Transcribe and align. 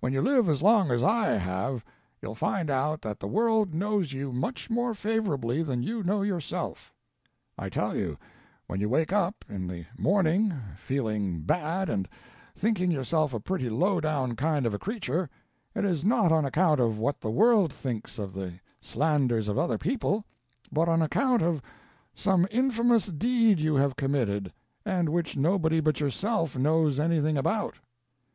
When 0.00 0.14
you 0.14 0.22
live 0.22 0.48
as 0.48 0.62
long 0.62 0.90
as 0.90 1.02
I 1.02 1.32
have 1.36 1.84
you'll 2.22 2.34
find 2.34 2.70
out 2.70 3.02
that 3.02 3.20
the 3.20 3.26
world 3.26 3.74
knows 3.74 4.14
you 4.14 4.32
much 4.32 4.70
more 4.70 4.94
favorably 4.94 5.62
than 5.62 5.82
you 5.82 6.02
know 6.02 6.22
yourself. 6.22 6.94
I 7.58 7.68
tell 7.68 7.94
you, 7.94 8.16
when 8.66 8.80
you 8.80 8.88
wake 8.88 9.12
up 9.12 9.44
in 9.46 9.66
the 9.66 9.84
morning 9.98 10.54
feeling 10.78 11.42
bad 11.42 11.90
and 11.90 12.08
thinking 12.54 12.90
yourself 12.90 13.34
a 13.34 13.40
pretty 13.40 13.68
low 13.68 14.00
down 14.00 14.36
kind 14.36 14.64
of 14.64 14.72
a 14.72 14.78
creature 14.78 15.28
it 15.74 15.84
is 15.84 16.02
not 16.02 16.32
on 16.32 16.46
account 16.46 16.80
on 16.80 16.96
what 16.96 17.20
the 17.20 17.30
world 17.30 17.70
things 17.70 18.18
or 18.18 18.26
the 18.28 18.54
slanders 18.80 19.48
of 19.48 19.58
other 19.58 19.76
people, 19.76 20.24
but 20.72 20.88
on 20.88 21.02
account 21.02 21.42
of 21.42 21.60
some 22.14 22.48
infamous 22.50 23.04
deed 23.08 23.60
you 23.60 23.74
have 23.74 23.96
committed 23.96 24.50
and 24.86 25.10
which 25.10 25.36
nobody 25.36 25.78
but 25.78 26.00
yourself 26.00 26.56
knows 26.56 26.98
anything 26.98 27.36
about. 27.36 27.74